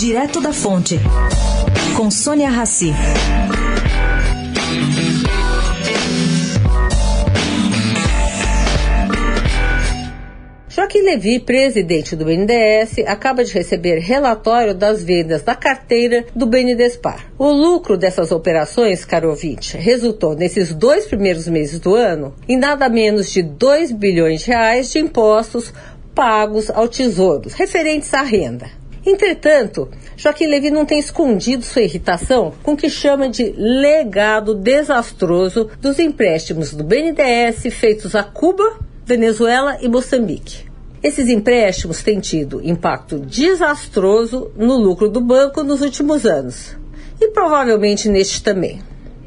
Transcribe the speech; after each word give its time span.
Direto 0.00 0.40
da 0.40 0.50
Fonte, 0.50 0.98
com 1.94 2.10
Sônia 2.10 2.48
Rassi. 2.48 2.90
Joaquim 10.70 11.02
Levi, 11.02 11.38
presidente 11.40 12.16
do 12.16 12.24
BNDES, 12.24 13.00
acaba 13.06 13.44
de 13.44 13.52
receber 13.52 13.98
relatório 13.98 14.74
das 14.74 15.04
vendas 15.04 15.42
da 15.42 15.54
carteira 15.54 16.24
do 16.34 16.46
BNDESPAR. 16.46 17.26
O 17.38 17.52
lucro 17.52 17.98
dessas 17.98 18.32
operações, 18.32 19.04
caro 19.04 19.28
ouvinte, 19.28 19.76
resultou 19.76 20.34
nesses 20.34 20.72
dois 20.72 21.04
primeiros 21.04 21.46
meses 21.46 21.78
do 21.78 21.94
ano 21.94 22.34
em 22.48 22.56
nada 22.56 22.88
menos 22.88 23.30
de 23.30 23.42
2 23.42 23.92
bilhões 23.92 24.40
de 24.40 24.46
reais 24.46 24.90
de 24.90 24.98
impostos 24.98 25.74
pagos 26.14 26.70
ao 26.70 26.88
Tesouro, 26.88 27.50
referentes 27.54 28.14
à 28.14 28.22
renda. 28.22 28.80
Entretanto, 29.10 29.88
Joaquim 30.16 30.46
Levy 30.46 30.70
não 30.70 30.86
tem 30.86 31.00
escondido 31.00 31.64
sua 31.64 31.82
irritação 31.82 32.54
com 32.62 32.74
o 32.74 32.76
que 32.76 32.88
chama 32.88 33.28
de 33.28 33.52
legado 33.58 34.54
desastroso 34.54 35.68
dos 35.80 35.98
empréstimos 35.98 36.72
do 36.72 36.84
BNDES 36.84 37.74
feitos 37.74 38.14
a 38.14 38.22
Cuba, 38.22 38.78
Venezuela 39.04 39.78
e 39.82 39.88
Moçambique. 39.88 40.64
Esses 41.02 41.28
empréstimos 41.28 42.04
têm 42.04 42.20
tido 42.20 42.60
impacto 42.62 43.18
desastroso 43.18 44.52
no 44.56 44.76
lucro 44.76 45.08
do 45.08 45.20
banco 45.20 45.64
nos 45.64 45.80
últimos 45.80 46.24
anos 46.24 46.76
e 47.20 47.30
provavelmente 47.30 48.08
neste 48.08 48.44
também. 48.44 48.80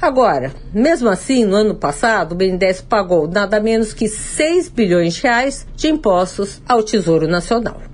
Agora, 0.00 0.54
mesmo 0.72 1.08
assim, 1.08 1.44
no 1.44 1.56
ano 1.56 1.74
passado, 1.74 2.32
o 2.32 2.36
BNDES 2.36 2.80
pagou 2.80 3.26
nada 3.26 3.58
menos 3.58 3.92
que 3.92 4.06
6 4.06 4.68
bilhões 4.68 5.14
de 5.14 5.22
reais 5.22 5.66
de 5.74 5.88
impostos 5.88 6.62
ao 6.64 6.80
Tesouro 6.80 7.26
Nacional. 7.26 7.93